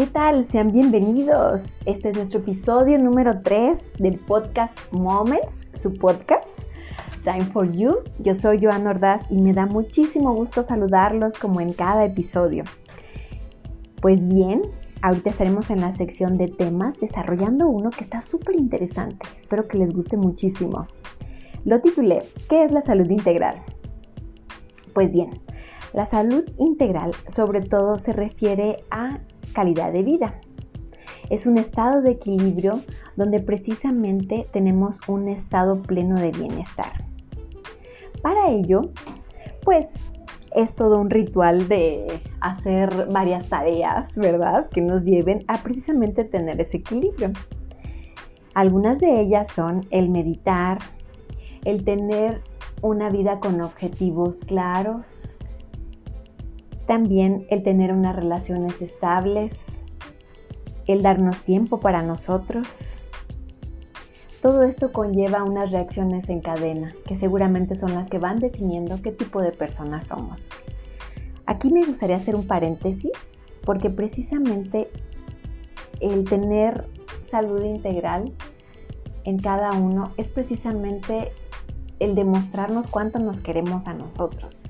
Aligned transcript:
¿qué 0.00 0.06
tal? 0.06 0.46
Sean 0.46 0.72
bienvenidos. 0.72 1.60
Este 1.84 2.08
es 2.08 2.16
nuestro 2.16 2.40
episodio 2.40 2.96
número 2.96 3.42
3 3.42 3.92
del 3.98 4.18
podcast 4.18 4.74
Moments, 4.92 5.66
su 5.74 5.92
podcast. 5.92 6.62
Time 7.22 7.44
for 7.52 7.70
You. 7.70 7.96
Yo 8.18 8.34
soy 8.34 8.64
Joan 8.64 8.86
Ordaz 8.86 9.30
y 9.30 9.42
me 9.42 9.52
da 9.52 9.66
muchísimo 9.66 10.32
gusto 10.32 10.62
saludarlos 10.62 11.38
como 11.38 11.60
en 11.60 11.74
cada 11.74 12.06
episodio. 12.06 12.64
Pues 14.00 14.26
bien, 14.26 14.62
ahorita 15.02 15.28
estaremos 15.28 15.68
en 15.68 15.82
la 15.82 15.92
sección 15.92 16.38
de 16.38 16.48
temas 16.48 16.98
desarrollando 16.98 17.68
uno 17.68 17.90
que 17.90 18.02
está 18.02 18.22
súper 18.22 18.56
interesante. 18.56 19.26
Espero 19.36 19.68
que 19.68 19.76
les 19.76 19.92
guste 19.92 20.16
muchísimo. 20.16 20.86
Lo 21.66 21.82
titulé 21.82 22.22
¿Qué 22.48 22.64
es 22.64 22.72
la 22.72 22.80
salud 22.80 23.10
integral? 23.10 23.56
Pues 24.94 25.12
bien, 25.12 25.42
la 25.92 26.06
salud 26.06 26.44
integral 26.56 27.10
sobre 27.26 27.60
todo 27.60 27.98
se 27.98 28.14
refiere 28.14 28.82
a 28.90 29.18
calidad 29.52 29.92
de 29.92 30.02
vida. 30.02 30.40
Es 31.28 31.46
un 31.46 31.58
estado 31.58 32.02
de 32.02 32.12
equilibrio 32.12 32.80
donde 33.16 33.40
precisamente 33.40 34.48
tenemos 34.52 34.98
un 35.06 35.28
estado 35.28 35.80
pleno 35.80 36.18
de 36.18 36.32
bienestar. 36.32 37.04
Para 38.22 38.50
ello, 38.50 38.90
pues 39.62 39.86
es 40.54 40.74
todo 40.74 40.98
un 40.98 41.10
ritual 41.10 41.68
de 41.68 42.20
hacer 42.40 43.08
varias 43.12 43.48
tareas, 43.48 44.16
¿verdad? 44.18 44.68
Que 44.68 44.80
nos 44.80 45.04
lleven 45.04 45.44
a 45.46 45.58
precisamente 45.62 46.24
tener 46.24 46.60
ese 46.60 46.78
equilibrio. 46.78 47.30
Algunas 48.54 48.98
de 48.98 49.20
ellas 49.20 49.48
son 49.52 49.86
el 49.90 50.08
meditar, 50.10 50.78
el 51.64 51.84
tener 51.84 52.42
una 52.82 53.10
vida 53.10 53.38
con 53.38 53.60
objetivos 53.60 54.40
claros, 54.40 55.38
también 56.90 57.46
el 57.50 57.62
tener 57.62 57.92
unas 57.92 58.16
relaciones 58.16 58.82
estables, 58.82 59.64
el 60.88 61.02
darnos 61.02 61.40
tiempo 61.44 61.78
para 61.78 62.02
nosotros. 62.02 62.98
Todo 64.42 64.64
esto 64.64 64.90
conlleva 64.92 65.44
unas 65.44 65.70
reacciones 65.70 66.28
en 66.28 66.40
cadena, 66.40 66.92
que 67.06 67.14
seguramente 67.14 67.76
son 67.76 67.94
las 67.94 68.10
que 68.10 68.18
van 68.18 68.40
definiendo 68.40 69.00
qué 69.02 69.12
tipo 69.12 69.40
de 69.40 69.52
personas 69.52 70.08
somos. 70.08 70.48
Aquí 71.46 71.72
me 71.72 71.86
gustaría 71.86 72.16
hacer 72.16 72.34
un 72.34 72.48
paréntesis, 72.48 73.12
porque 73.64 73.88
precisamente 73.88 74.90
el 76.00 76.24
tener 76.24 76.88
salud 77.22 77.62
integral 77.62 78.32
en 79.22 79.38
cada 79.38 79.70
uno 79.74 80.12
es 80.16 80.28
precisamente 80.28 81.30
el 82.00 82.16
demostrarnos 82.16 82.88
cuánto 82.88 83.20
nos 83.20 83.40
queremos 83.40 83.86
a 83.86 83.94
nosotros. 83.94 84.64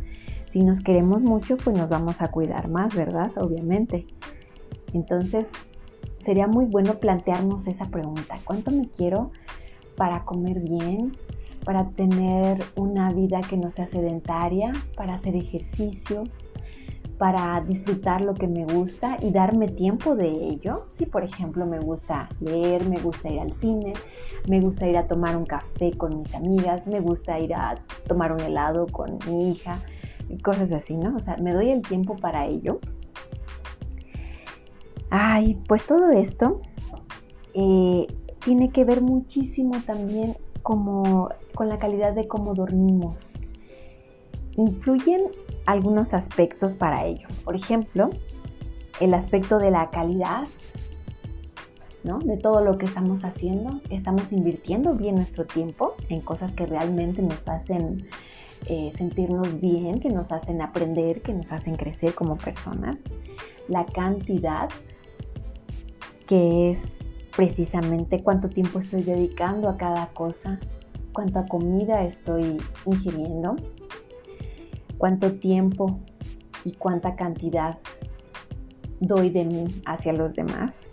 Si 0.51 0.65
nos 0.65 0.81
queremos 0.81 1.23
mucho, 1.23 1.57
pues 1.57 1.79
nos 1.79 1.91
vamos 1.91 2.21
a 2.21 2.33
cuidar 2.33 2.69
más, 2.69 2.93
¿verdad? 2.97 3.31
Obviamente. 3.37 4.09
Entonces, 4.93 5.47
sería 6.25 6.49
muy 6.49 6.65
bueno 6.65 6.95
plantearnos 6.95 7.69
esa 7.69 7.87
pregunta. 7.87 8.35
¿Cuánto 8.43 8.73
me 8.73 8.89
quiero 8.89 9.31
para 9.97 10.25
comer 10.25 10.59
bien? 10.59 11.13
Para 11.65 11.91
tener 11.91 12.65
una 12.75 13.13
vida 13.13 13.43
que 13.49 13.57
no 13.57 13.71
sea 13.71 13.87
sedentaria, 13.87 14.73
para 14.97 15.15
hacer 15.15 15.37
ejercicio, 15.37 16.25
para 17.17 17.61
disfrutar 17.61 18.23
lo 18.23 18.35
que 18.35 18.49
me 18.49 18.65
gusta 18.65 19.19
y 19.21 19.31
darme 19.31 19.69
tiempo 19.69 20.17
de 20.17 20.31
ello. 20.31 20.87
Si 20.99 21.07
por 21.07 21.23
ejemplo 21.23 21.65
me 21.65 21.79
gusta 21.79 22.29
leer, 22.41 22.89
me 22.89 22.99
gusta 22.99 23.29
ir 23.29 23.39
al 23.39 23.53
cine, 23.61 23.93
me 24.49 24.61
gusta 24.61 24.89
ir 24.89 24.99
a 24.99 25.07
tomar 25.07 25.37
un 25.37 25.47
café 25.47 25.93
con 25.97 26.19
mis 26.19 26.35
amigas, 26.35 26.85
me 26.89 26.99
gusta 26.99 27.39
ir 27.39 27.55
a 27.55 27.77
tomar 28.09 28.33
un 28.33 28.41
helado 28.41 28.89
con 28.89 29.17
mi 29.29 29.51
hija, 29.51 29.79
cosas 30.39 30.73
así, 30.73 30.97
¿no? 30.97 31.17
O 31.17 31.21
sea, 31.21 31.37
me 31.37 31.53
doy 31.53 31.71
el 31.71 31.83
tiempo 31.83 32.17
para 32.17 32.47
ello. 32.47 32.79
Ay, 35.11 35.59
pues 35.67 35.85
todo 35.87 36.11
esto 36.11 36.61
eh, 37.55 38.07
tiene 38.45 38.71
que 38.71 38.85
ver 38.85 39.03
muchísimo 39.03 39.77
también 39.85 40.37
como, 40.63 41.31
con 41.55 41.69
la 41.69 41.79
calidad 41.79 42.13
de 42.13 42.29
cómo 42.29 42.55
dormimos. 42.55 43.35
Influyen 44.57 45.23
algunos 45.67 46.15
aspectos 46.15 46.75
para 46.75 47.05
ello. 47.05 47.29
Por 47.45 47.57
ejemplo, 47.57 48.11
el 49.01 49.15
aspecto 49.15 49.59
de 49.59 49.71
la 49.71 49.91
calidad, 49.91 50.45
¿no? 52.05 52.19
De 52.19 52.37
todo 52.37 52.61
lo 52.61 52.79
que 52.79 52.87
estamos 52.87 53.25
haciendo. 53.25 53.81
Estamos 53.91 54.33
invirtiendo 54.33 54.95
bien 54.95 55.17
nuestro 55.17 55.47
tiempo 55.47 55.95
en 56.09 56.21
cosas 56.21 56.55
que 56.55 56.67
realmente 56.67 57.23
nos 57.23 57.49
hacen 57.49 58.09
eh, 58.67 58.93
sentirnos 58.97 59.61
bien, 59.61 60.01
que 60.01 60.11
nos 60.11 60.33
hacen 60.33 60.63
aprender, 60.63 61.23
que 61.23 61.33
nos 61.33 61.53
hacen 61.53 61.77
crecer 61.77 62.15
como 62.15 62.37
personas. 62.37 62.99
La 63.69 63.87
cantidad, 63.87 64.69
que 66.27 66.71
es 66.71 66.99
precisamente 67.37 68.23
cuánto 68.23 68.49
tiempo 68.49 68.81
estoy 68.81 69.03
dedicando 69.03 69.69
a 69.69 69.77
cada 69.77 70.09
cosa, 70.09 70.61
cuánta 71.13 71.47
comida 71.47 72.05
estoy 72.05 72.59
ingiriendo, 72.85 73.57
cuánto 74.99 75.33
tiempo 75.33 76.01
y 76.65 76.73
cuánta 76.73 77.17
cantidad 77.17 77.79
doy 79.01 79.31
de 79.31 79.45
mí 79.45 79.67
hacia 79.87 80.13
los 80.13 80.37
demás. 80.37 80.91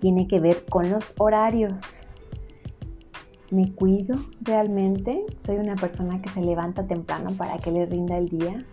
Tiene 0.00 0.26
que 0.26 0.40
ver 0.40 0.64
con 0.64 0.90
los 0.90 1.12
horarios 1.18 1.99
¿Me 3.50 3.72
cuido 3.72 4.14
realmente? 4.42 5.26
¿Soy 5.44 5.56
una 5.56 5.74
persona 5.74 6.22
que 6.22 6.28
se 6.28 6.40
levanta 6.40 6.86
temprano 6.86 7.32
para 7.36 7.58
que 7.58 7.72
le 7.72 7.84
rinda 7.84 8.16
el 8.16 8.28
día? 8.28 8.64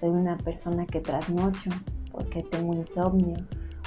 ¿Soy 0.00 0.08
una 0.08 0.38
persona 0.38 0.86
que 0.86 1.00
trasnocho 1.00 1.68
porque 2.10 2.42
tengo 2.44 2.72
insomnio 2.72 3.36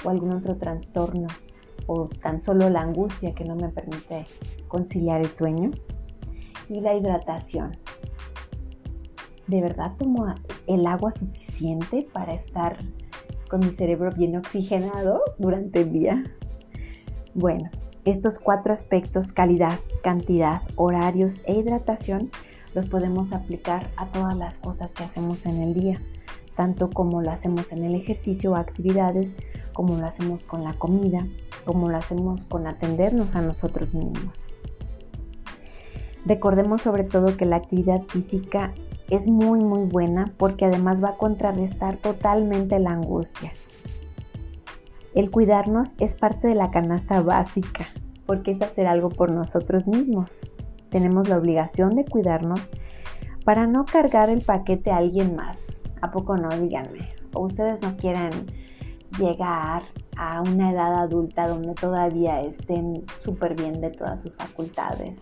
o 0.06 0.10
algún 0.12 0.34
otro 0.34 0.56
trastorno 0.56 1.26
o 1.88 2.08
tan 2.22 2.44
solo 2.44 2.70
la 2.70 2.82
angustia 2.82 3.34
que 3.34 3.44
no 3.44 3.56
me 3.56 3.70
permite 3.70 4.28
conciliar 4.68 5.22
el 5.22 5.32
sueño? 5.32 5.72
Y 6.70 6.80
la 6.80 6.94
hidratación. 6.94 7.72
¿De 9.48 9.62
verdad 9.62 9.94
tomo 9.98 10.32
el 10.68 10.86
agua 10.86 11.10
suficiente 11.10 12.08
para 12.14 12.36
estar 12.36 12.78
con 13.50 13.62
mi 13.62 13.74
cerebro 13.74 14.12
bien 14.12 14.38
oxigenado 14.38 15.24
durante 15.40 15.82
el 15.82 15.92
día? 15.92 16.24
Bueno, 17.34 17.72
estos 18.06 18.40
cuatro 18.40 18.74
aspectos, 18.74 19.32
calidad, 19.32 19.78
cantidad, 20.04 20.62
horarios 20.76 21.42
e 21.46 21.54
hidratación, 21.54 22.32
los 22.74 22.88
podemos 22.88 23.32
aplicar 23.34 23.90
a 23.98 24.08
todas 24.08 24.36
las 24.36 24.58
cosas 24.58 24.94
que 24.94 25.04
hacemos 25.04 25.46
en 25.46 25.62
el 25.62 25.74
día, 25.74 25.98
tanto 26.56 26.90
como 26.90 27.22
lo 27.22 27.32
hacemos 27.32 27.72
en 27.72 27.84
el 27.84 27.96
ejercicio 27.96 28.52
o 28.52 28.56
actividades, 28.56 29.36
como 29.74 29.98
lo 29.98 30.06
hacemos 30.06 30.46
con 30.46 30.64
la 30.64 30.74
comida, 30.74 31.28
como 31.66 31.90
lo 31.90 31.98
hacemos 31.98 32.46
con 32.46 32.68
atendernos 32.68 33.36
a 33.36 33.42
nosotros 33.42 33.94
mismos. 33.94 34.44
Recordemos 36.26 36.82
sobre 36.82 37.04
todo 37.04 37.36
que 37.36 37.46
la 37.46 37.56
actividad 37.58 38.04
física 38.04 38.74
es 39.10 39.28
muy 39.28 39.60
muy 39.60 39.86
buena 39.86 40.32
porque 40.38 40.66
además 40.66 41.04
va 41.04 41.10
a 41.10 41.18
contrarrestar 41.18 41.98
totalmente 41.98 42.80
la 42.80 42.92
angustia. 42.92 43.52
El 45.14 45.30
cuidarnos 45.30 45.94
es 46.00 46.16
parte 46.16 46.48
de 46.48 46.56
la 46.56 46.72
canasta 46.72 47.22
básica, 47.22 47.90
porque 48.26 48.52
es 48.52 48.62
hacer 48.62 48.88
algo 48.88 49.10
por 49.10 49.30
nosotros 49.30 49.86
mismos. 49.86 50.42
Tenemos 50.90 51.28
la 51.28 51.38
obligación 51.38 51.96
de 51.96 52.06
cuidarnos 52.06 52.70
para 53.44 53.68
no 53.68 53.84
cargar 53.84 54.30
el 54.30 54.42
paquete 54.42 54.90
a 54.90 54.98
alguien 54.98 55.36
más. 55.36 55.84
¿A 56.02 56.12
poco 56.12 56.38
no? 56.38 56.48
Díganme. 56.50 57.10
¿O 57.34 57.42
ustedes 57.42 57.82
no 57.82 57.98
quieren 57.98 58.32
llegar 59.20 59.84
a 60.16 60.42
una 60.42 60.72
edad 60.72 60.96
adulta 60.96 61.46
donde 61.46 61.74
todavía 61.74 62.40
estén 62.40 63.04
súper 63.20 63.56
bien 63.56 63.82
de 63.82 63.90
todas 63.90 64.22
sus 64.22 64.38
facultades 64.38 65.20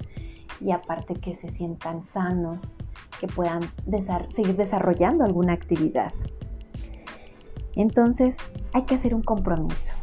y 0.62 0.72
aparte 0.72 1.16
que 1.16 1.34
se 1.34 1.50
sientan 1.50 2.04
sanos, 2.04 2.60
que 3.20 3.26
puedan 3.26 3.62
seguir 4.30 4.56
desarrollando 4.56 5.24
alguna 5.24 5.54
actividad? 5.54 6.14
Entonces 7.76 8.38
hay 8.74 8.84
que 8.84 8.96
hacer 8.96 9.16
un 9.16 9.24
compromiso, 9.24 9.94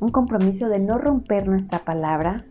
un 0.00 0.10
compromiso 0.10 0.68
de 0.68 0.78
no 0.78 0.98
romper 0.98 1.48
nuestra 1.48 1.80
palabra, 1.80 2.44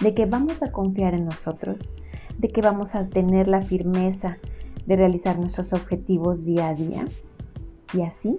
de 0.00 0.14
que 0.14 0.26
vamos 0.26 0.62
a 0.62 0.72
confiar 0.72 1.14
en 1.14 1.24
nosotros, 1.24 1.92
de 2.38 2.48
que 2.48 2.62
vamos 2.62 2.94
a 2.94 3.08
tener 3.08 3.48
la 3.48 3.62
firmeza 3.62 4.38
de 4.86 4.96
realizar 4.96 5.38
nuestros 5.38 5.72
objetivos 5.72 6.44
día 6.44 6.68
a 6.68 6.74
día. 6.74 7.06
Y 7.92 8.02
así, 8.02 8.36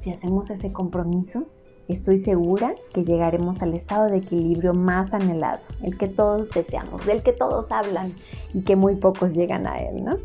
si 0.00 0.10
hacemos 0.10 0.50
ese 0.50 0.72
compromiso, 0.72 1.46
estoy 1.88 2.18
segura 2.18 2.72
que 2.92 3.04
llegaremos 3.04 3.62
al 3.62 3.74
estado 3.74 4.06
de 4.08 4.18
equilibrio 4.18 4.74
más 4.74 5.14
anhelado, 5.14 5.60
el 5.82 5.96
que 5.96 6.08
todos 6.08 6.50
deseamos, 6.50 7.06
del 7.06 7.22
que 7.22 7.32
todos 7.32 7.72
hablan 7.72 8.12
y 8.52 8.60
que 8.62 8.76
muy 8.76 8.96
pocos 8.96 9.34
llegan 9.34 9.66
a 9.66 9.78
él, 9.80 10.04
¿no? 10.04 10.18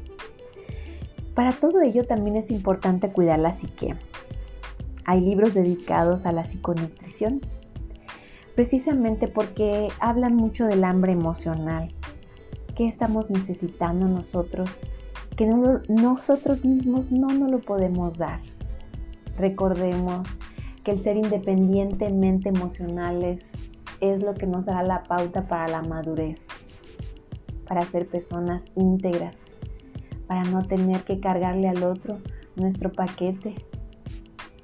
Para 1.34 1.52
todo 1.52 1.82
ello 1.82 2.04
también 2.04 2.36
es 2.36 2.52
importante 2.52 3.12
cuidar 3.12 3.40
la 3.40 3.58
psique, 3.58 3.96
hay 5.06 5.22
libros 5.22 5.54
dedicados 5.54 6.26
a 6.26 6.32
la 6.32 6.46
psiconutrición, 6.46 7.42
precisamente 8.56 9.28
porque 9.28 9.88
hablan 10.00 10.36
mucho 10.36 10.66
del 10.66 10.84
hambre 10.84 11.12
emocional. 11.12 11.94
¿Qué 12.76 12.88
estamos 12.88 13.30
necesitando 13.30 14.08
nosotros? 14.08 14.82
Que 15.36 15.48
nosotros 15.48 16.64
mismos 16.66 17.12
no 17.12 17.28
nos 17.28 17.52
lo 17.52 17.60
podemos 17.60 18.18
dar. 18.18 18.40
Recordemos 19.38 20.28
que 20.84 20.92
el 20.92 21.02
ser 21.02 21.18
independientemente 21.18 22.50
emocionales 22.50 23.46
es 24.00 24.22
lo 24.22 24.34
que 24.34 24.48
nos 24.48 24.66
dará 24.66 24.84
la 24.84 25.04
pauta 25.04 25.48
para 25.48 25.68
la 25.68 25.82
madurez, 25.82 26.48
para 27.68 27.84
ser 27.84 28.08
personas 28.08 28.64
íntegras, 28.76 29.36
para 30.28 30.44
no 30.44 30.64
tener 30.64 31.04
que 31.04 31.20
cargarle 31.20 31.68
al 31.68 31.84
otro 31.84 32.20
nuestro 32.56 32.92
paquete 32.92 33.56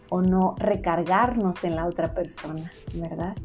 o 0.10 0.22
no 0.22 0.56
recargarnos 0.58 1.64
en 1.64 1.76
la 1.76 1.86
otra 1.86 2.14
persona, 2.14 2.72
¿verdad? 2.96 3.36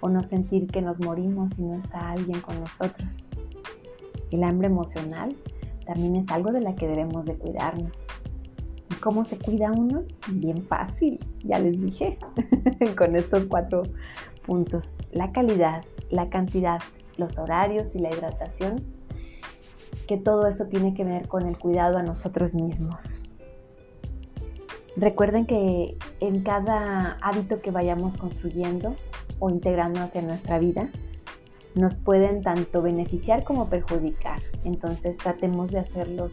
O 0.00 0.08
no 0.08 0.22
sentir 0.22 0.66
que 0.66 0.82
nos 0.82 0.98
morimos 1.00 1.52
si 1.52 1.62
no 1.62 1.76
está 1.76 2.10
alguien 2.10 2.40
con 2.40 2.58
nosotros. 2.60 3.28
El 4.30 4.44
hambre 4.44 4.68
emocional 4.68 5.36
también 5.86 6.16
es 6.16 6.30
algo 6.30 6.52
de 6.52 6.60
la 6.60 6.74
que 6.74 6.86
debemos 6.86 7.24
de 7.26 7.36
cuidarnos. 7.36 8.06
¿Y 8.90 8.94
cómo 8.94 9.24
se 9.24 9.38
cuida 9.38 9.72
uno? 9.72 10.02
Bien 10.32 10.62
fácil, 10.64 11.18
ya 11.44 11.58
les 11.58 11.80
dije, 11.80 12.18
con 12.96 13.16
estos 13.16 13.44
cuatro 13.44 13.82
puntos. 14.46 14.88
La 15.12 15.32
calidad, 15.32 15.84
la 16.10 16.28
cantidad, 16.28 16.80
los 17.16 17.38
horarios 17.38 17.94
y 17.94 17.98
la 17.98 18.10
hidratación, 18.10 18.82
que 20.08 20.16
todo 20.16 20.46
eso 20.46 20.66
tiene 20.66 20.94
que 20.94 21.04
ver 21.04 21.28
con 21.28 21.46
el 21.46 21.58
cuidado 21.58 21.98
a 21.98 22.02
nosotros 22.02 22.54
mismos. 22.54 23.20
Recuerden 25.00 25.46
que 25.46 25.96
en 26.20 26.42
cada 26.42 27.16
hábito 27.22 27.62
que 27.62 27.70
vayamos 27.70 28.18
construyendo 28.18 28.94
o 29.38 29.48
integrando 29.48 29.98
hacia 30.00 30.20
nuestra 30.20 30.58
vida, 30.58 30.90
nos 31.74 31.94
pueden 31.94 32.42
tanto 32.42 32.82
beneficiar 32.82 33.42
como 33.42 33.70
perjudicar. 33.70 34.42
Entonces 34.62 35.16
tratemos 35.16 35.70
de 35.70 35.78
hacerlos 35.78 36.32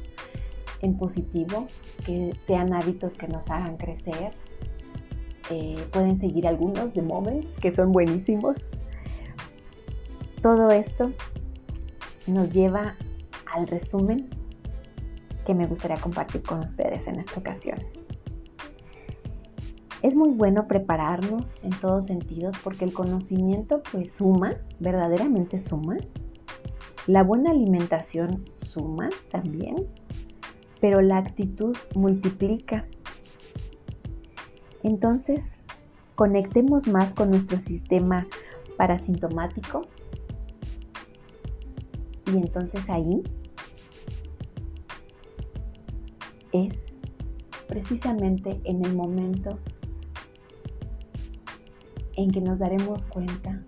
en 0.81 0.97
positivo, 0.97 1.67
que 2.05 2.35
sean 2.45 2.73
hábitos 2.73 3.17
que 3.17 3.29
nos 3.29 3.49
hagan 3.49 3.77
crecer. 3.77 4.31
Eh, 5.49 5.87
pueden 5.93 6.19
seguir 6.19 6.45
algunos 6.45 6.93
de 6.93 7.03
Moments, 7.03 7.57
que 7.59 7.73
son 7.73 7.93
buenísimos. 7.93 8.57
Todo 10.41 10.71
esto 10.71 11.13
nos 12.27 12.51
lleva 12.51 12.95
al 13.55 13.65
resumen 13.65 14.29
que 15.45 15.53
me 15.53 15.67
gustaría 15.67 15.95
compartir 15.95 16.41
con 16.43 16.59
ustedes 16.59 17.07
en 17.07 17.17
esta 17.17 17.39
ocasión. 17.39 17.77
Es 20.03 20.15
muy 20.15 20.29
bueno 20.29 20.67
prepararnos 20.67 21.63
en 21.63 21.71
todos 21.71 22.05
sentidos 22.05 22.55
porque 22.63 22.85
el 22.85 22.93
conocimiento 22.93 23.81
pues 23.91 24.13
suma, 24.13 24.55
verdaderamente 24.79 25.57
suma. 25.57 25.97
La 27.07 27.23
buena 27.23 27.51
alimentación 27.51 28.45
suma 28.57 29.09
también, 29.31 29.87
pero 30.79 31.01
la 31.01 31.17
actitud 31.17 31.75
multiplica. 31.95 32.85
Entonces, 34.83 35.57
conectemos 36.15 36.87
más 36.87 37.13
con 37.13 37.31
nuestro 37.31 37.57
sistema 37.57 38.27
parasintomático 38.77 39.81
y 42.27 42.37
entonces 42.37 42.87
ahí 42.89 43.23
es 46.51 46.83
precisamente 47.67 48.61
en 48.63 48.85
el 48.85 48.95
momento 48.95 49.57
en 52.17 52.31
que 52.31 52.41
nos 52.41 52.59
daremos 52.59 53.05
cuenta 53.05 53.63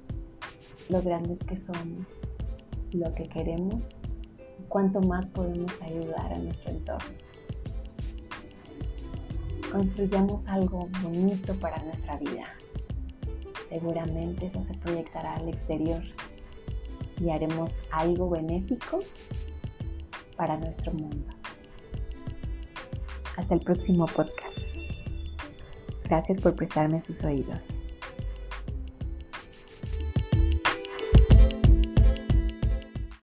lo 0.89 1.01
grandes 1.01 1.39
que 1.39 1.55
somos, 1.55 2.05
lo 2.91 3.13
que 3.13 3.29
queremos 3.29 3.83
y 4.59 4.63
cuánto 4.67 4.99
más 5.01 5.25
podemos 5.27 5.71
ayudar 5.83 6.33
a 6.33 6.39
nuestro 6.39 6.71
entorno. 6.71 7.09
Construyamos 9.71 10.45
algo 10.47 10.89
bonito 11.03 11.53
para 11.55 11.81
nuestra 11.83 12.17
vida. 12.17 12.47
Seguramente 13.69 14.47
eso 14.47 14.63
se 14.63 14.73
proyectará 14.73 15.35
al 15.35 15.49
exterior 15.49 16.01
y 17.21 17.29
haremos 17.29 17.71
algo 17.91 18.31
benéfico 18.31 18.99
para 20.35 20.57
nuestro 20.57 20.91
mundo. 20.93 21.27
Hasta 23.37 23.53
el 23.53 23.59
próximo 23.59 24.07
podcast. 24.07 24.57
Gracias 26.05 26.41
por 26.41 26.55
prestarme 26.55 26.99
sus 26.99 27.23
oídos. 27.23 27.78